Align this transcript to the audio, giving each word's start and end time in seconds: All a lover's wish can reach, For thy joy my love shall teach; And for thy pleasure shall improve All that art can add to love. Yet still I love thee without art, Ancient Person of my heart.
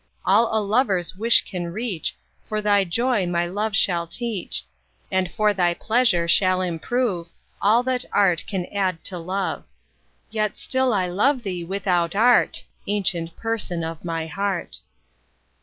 All 0.25 0.49
a 0.51 0.57
lover's 0.59 1.15
wish 1.15 1.45
can 1.45 1.67
reach, 1.71 2.15
For 2.49 2.59
thy 2.59 2.85
joy 2.85 3.27
my 3.27 3.45
love 3.45 3.75
shall 3.75 4.07
teach; 4.07 4.65
And 5.11 5.29
for 5.29 5.53
thy 5.53 5.75
pleasure 5.75 6.27
shall 6.27 6.59
improve 6.61 7.27
All 7.61 7.83
that 7.83 8.03
art 8.11 8.43
can 8.47 8.65
add 8.73 9.03
to 9.03 9.19
love. 9.19 9.63
Yet 10.31 10.57
still 10.57 10.91
I 10.91 11.05
love 11.05 11.43
thee 11.43 11.63
without 11.63 12.15
art, 12.15 12.63
Ancient 12.87 13.35
Person 13.37 13.83
of 13.83 14.03
my 14.03 14.25
heart. 14.25 14.79